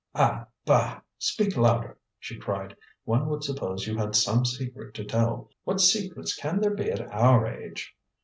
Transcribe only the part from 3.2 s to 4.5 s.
would suppose you had some